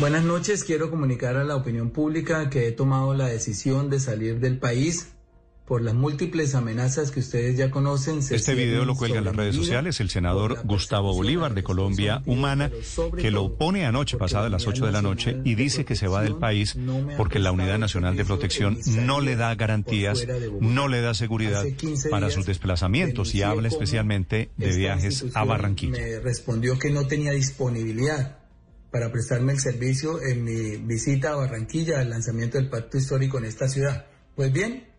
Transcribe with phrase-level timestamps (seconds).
[0.00, 4.40] Buenas noches, quiero comunicar a la opinión pública que he tomado la decisión de salir
[4.40, 5.08] del país
[5.66, 8.20] por las múltiples amenazas que ustedes ya conocen.
[8.30, 12.70] Este video lo cuelga en las redes sociales el senador Gustavo Bolívar de Colombia Humana,
[13.18, 16.22] que lo pone anoche, pasada las 8 de la noche, y dice que se va
[16.22, 16.78] del país
[17.18, 20.26] porque la Unidad Nacional de Protección no le da garantías,
[20.60, 21.62] no le da seguridad
[22.10, 26.00] para sus desplazamientos y habla especialmente de viajes a Barranquilla.
[26.00, 28.39] Me respondió que no tenía disponibilidad
[28.90, 33.44] para prestarme el servicio en mi visita a Barranquilla al lanzamiento del pacto histórico en
[33.44, 34.06] esta ciudad.
[34.34, 34.90] Pues bien,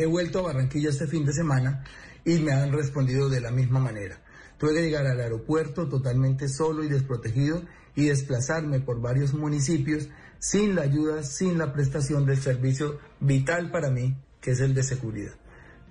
[0.00, 1.84] He vuelto a Barranquilla este fin de semana
[2.24, 4.22] y me han respondido de la misma manera.
[4.56, 7.62] Tuve que llegar al aeropuerto totalmente solo y desprotegido
[7.94, 13.90] y desplazarme por varios municipios sin la ayuda, sin la prestación del servicio vital para
[13.90, 15.34] mí, que es el de seguridad.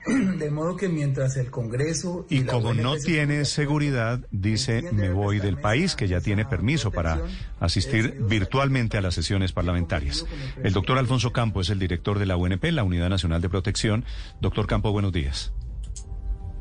[0.40, 2.26] De modo que mientras el Congreso...
[2.30, 7.20] Y, como no tiene seguridad, dice, me voy del país, que ya tiene permiso para
[7.60, 10.26] asistir virtualmente a las sesiones parlamentarias.
[10.64, 14.06] El doctor Alfonso Campo es el director de la UNP, la Unidad Nacional de Protección.
[14.42, 15.54] Doctor Campo, buenos días.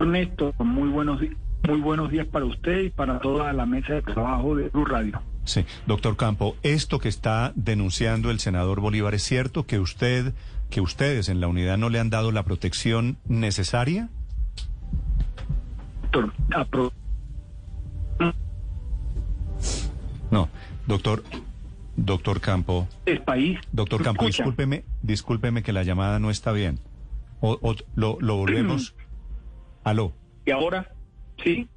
[0.01, 1.21] Ernesto, muy buenos,
[1.69, 5.21] muy buenos días para usted y para toda la mesa de trabajo de Blue Radio.
[5.49, 10.35] Sí, doctor Campo, esto que está denunciando el senador Bolívar, ¿es cierto que usted
[10.69, 14.11] que ustedes en la unidad no le han dado la protección necesaria?
[20.31, 20.51] No,
[20.87, 21.25] doctor,
[21.97, 22.87] doctor Campo.
[23.07, 23.59] El país.
[23.73, 26.79] Doctor Campo, discúlpeme, discúlpeme que la llamada no está bien.
[27.41, 28.95] O, lo, lo, volvemos.
[29.83, 30.13] Aló.
[30.45, 30.93] ¿Y ahora?
[31.43, 31.69] Sí.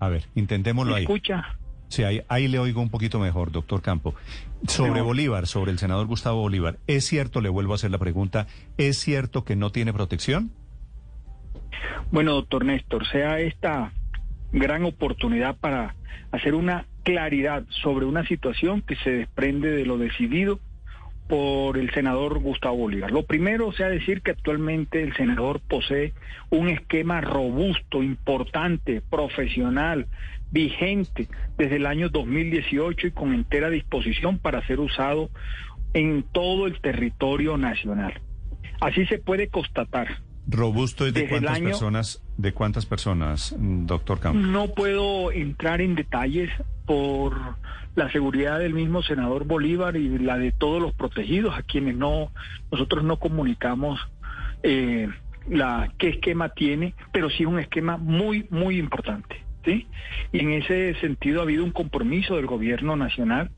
[0.00, 1.04] A ver, intentémoslo ahí.
[1.04, 1.60] Escucha.
[1.90, 4.14] Sí, ahí, ahí, le oigo un poquito mejor, doctor Campo.
[4.68, 8.46] Sobre Bolívar, sobre el senador Gustavo Bolívar, ¿es cierto, le vuelvo a hacer la pregunta,
[8.78, 10.52] ¿es cierto que no tiene protección?
[12.12, 13.92] Bueno, doctor Néstor, sea esta
[14.52, 15.96] gran oportunidad para
[16.30, 20.60] hacer una claridad sobre una situación que se desprende de lo decidido
[21.30, 23.12] por el senador Gustavo Bolívar.
[23.12, 26.12] Lo primero, sea decir que actualmente el senador posee
[26.50, 30.08] un esquema robusto, importante, profesional,
[30.50, 35.30] vigente desde el año 2018 y con entera disposición para ser usado
[35.94, 38.20] en todo el territorio nacional.
[38.80, 40.08] Así se puede constatar.
[40.48, 44.42] Robusto es de cuántas personas, de cuántas personas, doctor Campos.
[44.42, 46.50] No puedo entrar en detalles
[46.86, 47.36] por
[47.94, 52.30] la seguridad del mismo senador Bolívar y la de todos los protegidos a quienes no
[52.70, 54.00] nosotros no comunicamos
[54.62, 55.08] eh,
[55.48, 59.44] la qué esquema tiene, pero sí un esquema muy muy importante.
[59.64, 59.86] ¿sí?
[60.32, 63.50] Y en ese sentido ha habido un compromiso del gobierno nacional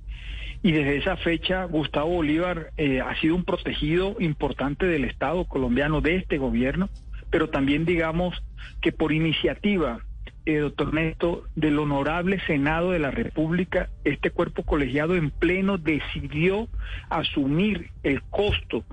[0.62, 6.00] y desde esa fecha Gustavo Bolívar eh, ha sido un protegido importante del Estado colombiano,
[6.00, 6.88] de este gobierno,
[7.30, 8.42] pero también digamos
[8.80, 9.98] que por iniciativa,
[10.46, 16.68] eh, doctor Néstor, del honorable Senado de la República, este cuerpo colegiado en pleno decidió
[17.10, 18.84] asumir el costo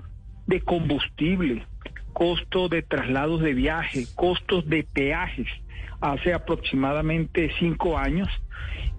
[0.46, 1.66] de combustible,
[2.12, 5.46] costo de traslados de viaje, costos de peajes
[6.00, 8.28] hace aproximadamente cinco años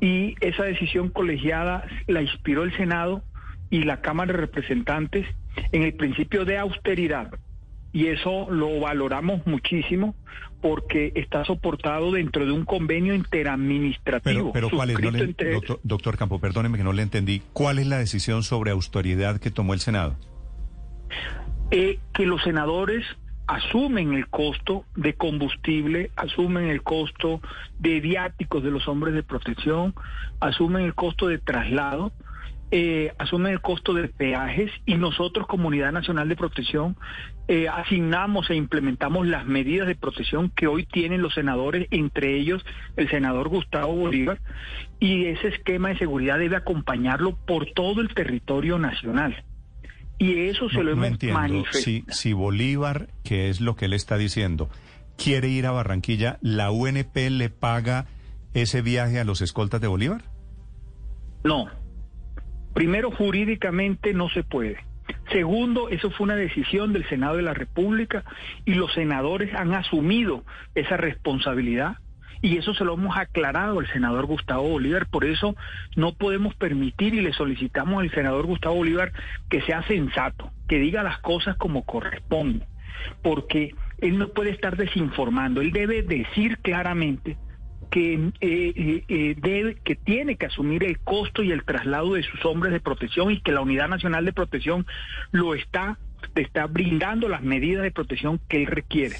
[0.01, 3.23] y esa decisión colegiada la inspiró el Senado
[3.69, 5.25] y la Cámara de Representantes
[5.71, 7.31] en el principio de austeridad
[7.93, 10.15] y eso lo valoramos muchísimo
[10.61, 14.51] porque está soportado dentro de un convenio interadministrativo.
[14.53, 14.97] Pero, ¿cuál es?
[15.01, 17.41] doctor, doctor Campo, perdóneme que no le entendí.
[17.53, 20.17] ¿Cuál es la decisión sobre austeridad que tomó el Senado?
[21.71, 23.05] Eh, que los senadores
[23.47, 27.41] asumen el costo de combustible, asumen el costo
[27.79, 29.93] de viáticos de los hombres de protección,
[30.39, 32.11] asumen el costo de traslado,
[32.73, 36.95] eh, asumen el costo de peajes y nosotros, Comunidad Nacional de Protección,
[37.49, 42.65] eh, asignamos e implementamos las medidas de protección que hoy tienen los senadores, entre ellos
[42.95, 44.39] el senador Gustavo Bolívar,
[45.01, 49.43] y ese esquema de seguridad debe acompañarlo por todo el territorio nacional.
[50.21, 51.65] Y eso se lo hemos manifestado.
[51.71, 54.69] Si, si Bolívar, que es lo que él está diciendo,
[55.17, 58.05] quiere ir a Barranquilla, ¿la UNP le paga
[58.53, 60.21] ese viaje a los escoltas de Bolívar?
[61.43, 61.69] No.
[62.75, 64.85] Primero, jurídicamente no se puede.
[65.31, 68.23] Segundo, eso fue una decisión del Senado de la República
[68.63, 70.43] y los senadores han asumido
[70.75, 71.97] esa responsabilidad
[72.41, 75.07] y eso se lo hemos aclarado al senador Gustavo Bolívar.
[75.07, 75.55] Por eso
[75.95, 79.11] no podemos permitir y le solicitamos al senador Gustavo Bolívar
[79.49, 82.65] que sea sensato, que diga las cosas como corresponde,
[83.21, 87.37] porque él no puede estar desinformando, él debe decir claramente
[87.91, 92.23] que, eh, eh, eh, debe, que tiene que asumir el costo y el traslado de
[92.23, 94.87] sus hombres de protección y que la Unidad Nacional de Protección
[95.31, 95.99] lo está,
[96.35, 99.17] está brindando las medidas de protección que él requiere.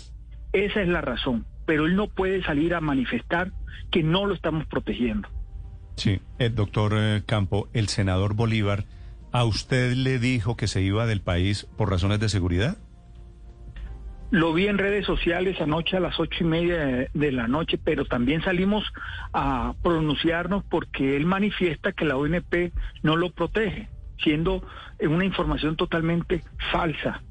[0.54, 3.52] Esa es la razón pero él no puede salir a manifestar
[3.92, 5.28] que no lo estamos protegiendo.
[5.96, 8.86] Sí, el doctor eh, Campo, el senador Bolívar
[9.34, 12.78] ¿A usted le dijo que se iba del país por razones de seguridad?
[14.30, 18.06] Lo vi en redes sociales anoche a las ocho y media de, la noche, pero
[18.06, 18.84] también salimos
[19.34, 22.74] a pronunciarnos porque él manifiesta que la ONP
[23.04, 23.90] no lo protege,
[24.22, 24.64] siendo
[25.02, 27.22] una información totalmente falsa.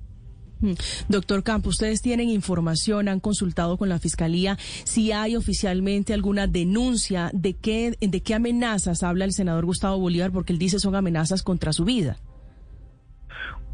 [0.60, 0.72] Mm.
[1.08, 7.30] Doctor Campo, ustedes tienen información, han consultado con la fiscalía si hay oficialmente alguna denuncia
[7.32, 11.42] de qué de qué amenazas habla el senador Gustavo Bolívar, porque él dice son amenazas
[11.42, 12.18] contra su vida.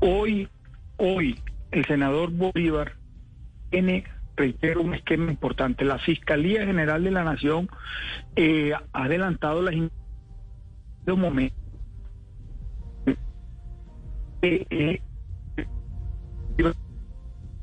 [0.01, 0.49] Hoy,
[0.99, 1.41] hoy
[1.71, 2.93] el senador Bolívar
[3.71, 4.05] tiene,
[4.37, 5.85] reitero, un esquema importante.
[5.85, 7.69] La Fiscalía General de la Nación
[8.37, 11.57] eh, ha adelantado las de un momento.
[14.43, 15.01] Eh, eh,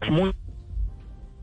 [0.10, 0.34] muy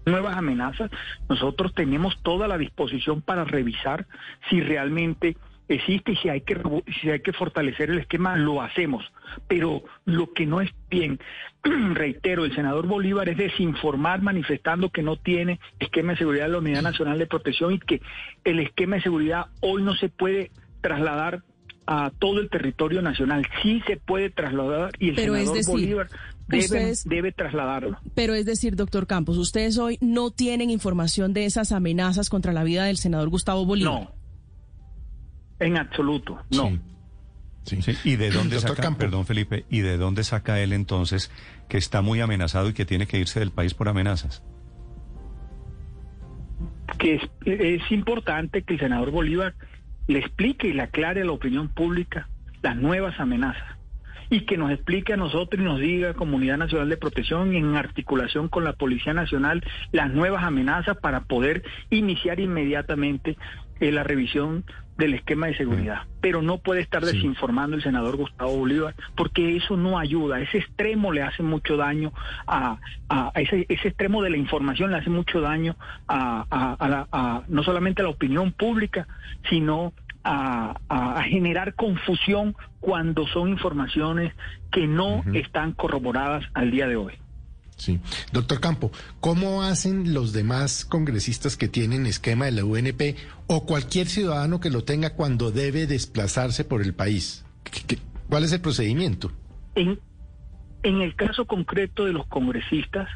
[0.06, 0.91] nuevas amenazas,
[1.29, 4.06] nosotros tenemos toda la disposición para revisar
[4.49, 5.37] si realmente
[5.69, 6.61] existe y si hay que
[7.00, 9.05] si hay que fortalecer el esquema lo hacemos.
[9.47, 11.20] Pero lo que no es bien
[11.94, 16.58] reitero el senador Bolívar es desinformar manifestando que no tiene esquema de seguridad de la
[16.58, 18.00] Unidad Nacional de Protección y que
[18.44, 20.50] el esquema de seguridad hoy no se puede
[20.81, 21.43] trasladar
[21.87, 23.46] a todo el territorio nacional.
[23.62, 26.08] Sí se puede trasladar y el senador Bolívar
[26.50, 27.99] debe, debe trasladarlo.
[28.14, 32.64] Pero es decir, doctor Campos, ustedes hoy no tienen información de esas amenazas contra la
[32.64, 33.93] vida del senador Gustavo Bolívar.
[33.93, 34.14] No,
[35.58, 36.70] en absoluto, no.
[37.64, 37.81] Sí.
[38.05, 41.31] ¿Y de dónde saca, perdón Felipe, y de dónde saca él entonces
[41.69, 44.43] que está muy amenazado y que tiene que irse del país por amenazas?
[46.99, 49.55] Que es, es importante que el senador Bolívar
[50.08, 52.29] le explique y le aclare a la opinión pública
[52.62, 53.80] las nuevas amenazas
[54.31, 58.49] y que nos explique a nosotros y nos diga Comunidad Nacional de Protección en articulación
[58.49, 59.62] con la Policía Nacional
[59.93, 63.37] las nuevas amenazas para poder iniciar inmediatamente
[63.81, 64.65] eh, la revisión
[65.00, 66.05] del esquema de seguridad.
[66.05, 66.09] Mm.
[66.21, 70.41] Pero no puede estar desinformando el senador Gustavo Bolívar porque eso no ayuda.
[70.41, 72.12] Ese extremo le hace mucho daño
[72.47, 72.79] a,
[73.35, 75.75] ese, extremo de la información le hace mucho daño
[76.06, 79.09] a, no solamente a la opinión pública,
[79.49, 79.93] sino
[80.25, 80.76] a,
[81.28, 84.34] generar confusión cuando son informaciones
[84.72, 87.14] que no están corroboradas al día de hoy.
[87.76, 87.99] Sí.
[88.32, 88.90] Doctor Campo,
[89.20, 94.70] ¿cómo hacen los demás congresistas que tienen esquema de la UNP o cualquier ciudadano que
[94.70, 97.44] lo tenga cuando debe desplazarse por el país?
[98.28, 99.32] cuál es el procedimiento?
[99.75, 99.99] En,
[100.82, 103.08] en el caso concreto de los congresistas,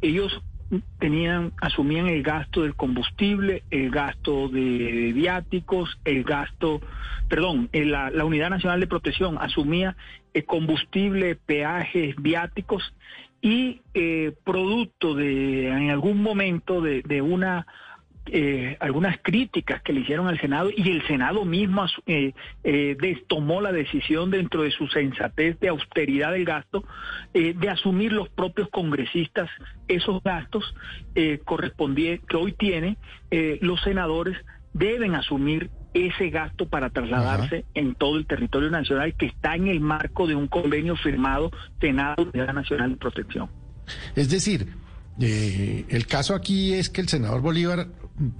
[0.00, 0.42] ellos
[0.98, 6.80] tenían, asumían el gasto del combustible, el gasto de viáticos, el gasto,
[7.28, 9.96] perdón, la, la Unidad Nacional de Protección asumía
[10.34, 12.94] el combustible, peajes, viáticos
[13.42, 17.66] y eh, producto de en algún momento de una
[18.32, 22.32] eh, algunas críticas que le hicieron al Senado y el Senado mismo eh,
[22.64, 22.96] eh,
[23.28, 26.84] tomó la decisión dentro de su sensatez de austeridad del gasto
[27.34, 29.48] eh, de asumir los propios congresistas
[29.88, 30.74] esos gastos
[31.44, 32.96] correspondientes que hoy tiene
[33.60, 34.36] los senadores
[34.72, 39.80] deben asumir ese gasto para trasladarse en todo el territorio nacional que está en el
[39.80, 41.50] marco de un convenio firmado
[41.80, 43.50] Senado de la Nacional de Protección.
[44.14, 44.68] Es decir,
[45.20, 47.88] eh, el caso aquí es que el senador Bolívar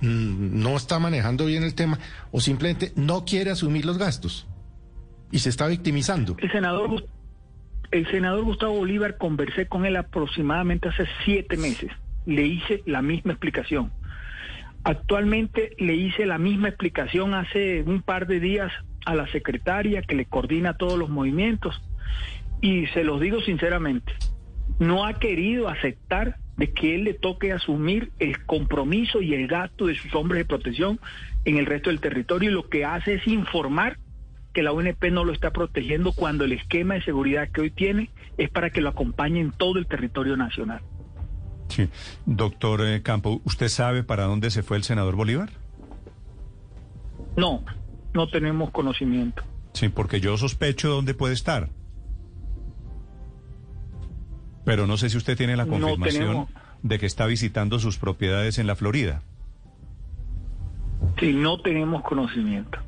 [0.00, 1.98] no está manejando bien el tema
[2.30, 4.46] o simplemente no quiere asumir los gastos
[5.30, 6.36] y se está victimizando.
[6.38, 7.04] El senador,
[7.90, 11.90] el senador Gustavo Bolívar conversé con él aproximadamente hace siete meses.
[12.26, 13.92] Le hice la misma explicación.
[14.84, 18.72] Actualmente le hice la misma explicación hace un par de días
[19.06, 21.80] a la secretaria que le coordina todos los movimientos
[22.60, 24.12] y se los digo sinceramente,
[24.78, 29.87] no ha querido aceptar de que él le toque asumir el compromiso y el gasto
[29.87, 31.00] de sus hombres de protección
[31.47, 33.97] en el resto del territorio y lo que hace es informar
[34.52, 38.11] que la UNP no lo está protegiendo cuando el esquema de seguridad que hoy tiene
[38.37, 40.83] es para que lo acompañe en todo el territorio nacional.
[41.69, 41.88] Sí.
[42.26, 45.49] Doctor eh, Campo, ¿usted sabe para dónde se fue el senador Bolívar?
[47.38, 47.64] No,
[48.12, 49.43] no tenemos conocimiento.
[49.73, 51.71] Sí, porque yo sospecho dónde puede estar.
[54.70, 56.46] Pero no sé si usted tiene la confirmación
[56.82, 59.20] de que está visitando sus propiedades en la Florida.
[61.18, 62.78] Sí, no tenemos conocimiento.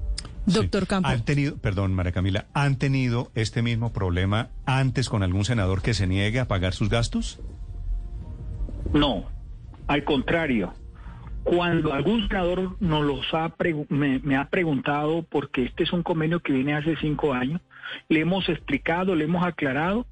[0.46, 1.08] Doctor Campo.
[1.08, 5.92] ¿Han tenido, perdón, María Camila, ¿han tenido este mismo problema antes con algún senador que
[5.92, 7.40] se niegue a pagar sus gastos?
[8.92, 9.24] No,
[9.88, 10.74] al contrario.
[11.42, 13.52] Cuando algún senador nos los ha
[13.88, 17.60] me, ha preguntado, porque este es un convenio que viene hace cinco años,
[18.08, 20.06] le hemos explicado, le hemos aclarado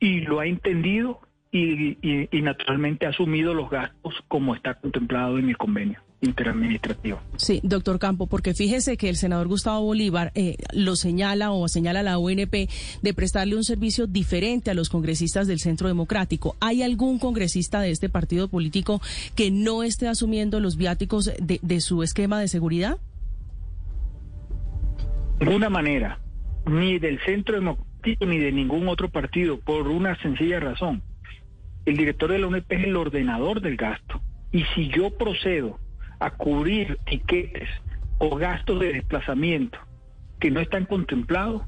[0.00, 1.20] y lo ha entendido
[1.52, 6.00] y, y naturalmente ha asumido los gastos como está contemplado en el convenio.
[6.22, 7.18] interadministrativo.
[7.36, 12.00] Sí, doctor Campo, porque fíjese que el senador Gustavo Bolívar eh, lo señala o señala
[12.00, 12.68] a la UNP
[13.02, 16.56] de prestarle un servicio diferente a los congresistas del Centro Democrático.
[16.60, 19.00] ¿Hay algún congresista de este partido político
[19.34, 22.98] que no esté asumiendo los viáticos de, de su esquema de seguridad?
[25.38, 26.18] De ninguna manera,
[26.66, 31.02] ni del Centro Democrático ni de ningún otro partido, por una sencilla razón.
[31.84, 34.20] El director de la UNP es el ordenador del gasto.
[34.52, 35.78] Y si yo procedo
[36.18, 37.68] a cubrir tiquetes
[38.18, 39.78] o gastos de desplazamiento
[40.38, 41.62] que no están contemplados,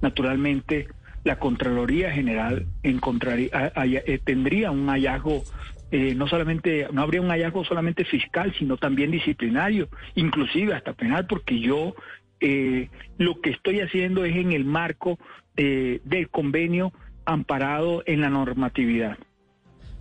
[0.00, 0.88] naturalmente
[1.24, 5.42] la Contraloría General encontraría, eh, tendría un hallazgo,
[5.90, 11.26] eh, no solamente, no habría un hallazgo solamente fiscal, sino también disciplinario, inclusive hasta penal,
[11.26, 11.94] porque yo
[12.40, 15.18] eh, lo que estoy haciendo es en el marco
[15.56, 16.92] del convenio
[17.24, 19.16] amparado en la normatividad.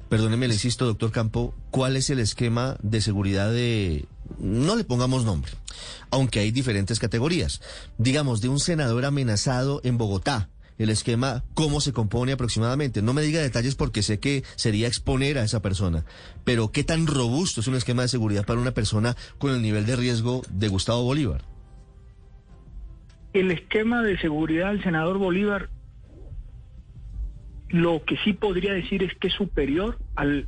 [0.09, 4.05] Perdóneme, le insisto, doctor Campo, ¿cuál es el esquema de seguridad de...
[4.37, 5.51] No le pongamos nombre,
[6.11, 7.61] aunque hay diferentes categorías.
[7.97, 13.01] Digamos, de un senador amenazado en Bogotá, el esquema, cómo se compone aproximadamente.
[13.01, 16.05] No me diga detalles porque sé que sería exponer a esa persona,
[16.43, 19.85] pero ¿qué tan robusto es un esquema de seguridad para una persona con el nivel
[19.85, 21.52] de riesgo de Gustavo Bolívar?
[23.33, 25.69] El esquema de seguridad del senador Bolívar
[27.69, 30.47] lo que sí podría decir es que es superior al,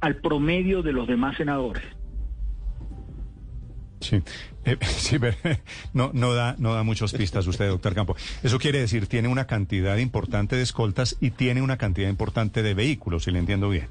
[0.00, 1.82] al promedio de los demás senadores.
[4.00, 4.22] Sí,
[4.64, 5.16] eh, sí
[5.92, 8.16] no, no, da, no da muchas pistas usted, doctor Campo.
[8.42, 12.72] Eso quiere decir, tiene una cantidad importante de escoltas y tiene una cantidad importante de
[12.72, 13.88] vehículos, si le entiendo bien.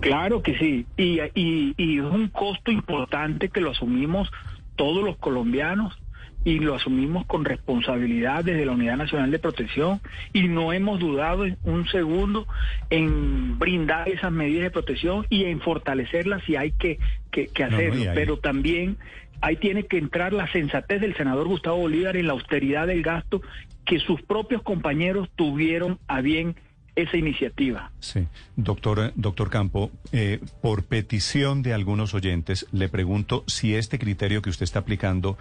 [0.00, 4.30] Claro que sí, y, y, y es un costo importante que lo asumimos
[4.76, 5.98] todos los colombianos
[6.44, 10.00] y lo asumimos con responsabilidad desde la Unidad Nacional de Protección
[10.32, 12.46] y no hemos dudado un segundo
[12.90, 16.98] en brindar esas medidas de protección y en fortalecerlas si hay que,
[17.30, 18.12] que, hacerlo.
[18.14, 18.96] Pero también
[19.40, 23.42] ahí tiene que entrar la sensatez del senador Gustavo Bolívar en la austeridad del gasto
[23.84, 26.56] que sus propios compañeros tuvieron a bien
[26.94, 27.92] esa iniciativa.
[28.00, 28.26] Sí,
[28.56, 34.50] doctor, doctor Campo, eh, por petición de algunos oyentes, le pregunto si este criterio que
[34.50, 35.38] usted está aplicando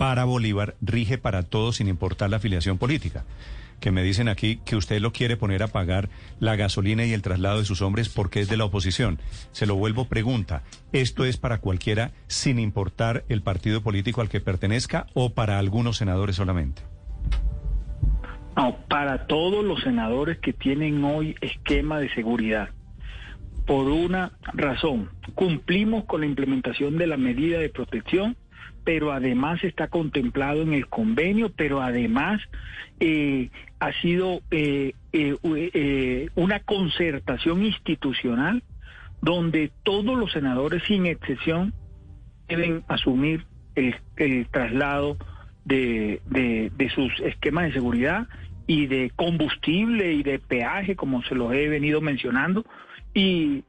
[0.00, 3.26] para Bolívar rige para todos sin importar la afiliación política.
[3.80, 7.20] Que me dicen aquí que usted lo quiere poner a pagar la gasolina y el
[7.20, 9.20] traslado de sus hombres porque es de la oposición.
[9.52, 10.62] Se lo vuelvo pregunta,
[10.94, 15.98] ¿esto es para cualquiera sin importar el partido político al que pertenezca o para algunos
[15.98, 16.80] senadores solamente?
[18.56, 22.70] No, para todos los senadores que tienen hoy esquema de seguridad.
[23.66, 28.38] Por una razón, cumplimos con la implementación de la medida de protección
[28.84, 32.40] pero además está contemplado en el convenio, pero además
[32.98, 38.62] eh, ha sido eh, eh, una concertación institucional
[39.22, 41.74] donde todos los senadores, sin excepción,
[42.48, 43.44] deben asumir
[43.74, 43.94] el,
[44.50, 45.16] traslado
[45.64, 48.26] de, de, sus esquemas de seguridad
[48.70, 52.64] y de combustible y de peaje, como se los he venido mencionando,
[53.12, 53.64] y,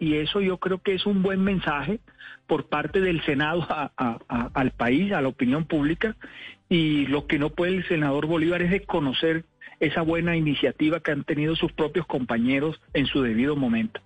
[0.00, 2.00] eso yo creo que es un buen mensaje
[2.46, 6.16] por parte del Senado al país, a la opinión pública,
[6.70, 9.44] y lo que no puede el senador Bolívar es desconocer
[9.80, 14.00] esa buena iniciativa que han tenido sus propios compañeros en su debido momento.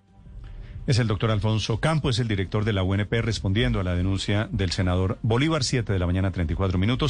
[0.87, 4.47] Es el doctor Alfonso Campo, es el director de la UNP respondiendo a la denuncia
[4.53, 7.05] del senador Bolívar, 7 de la mañana, 34 minutos.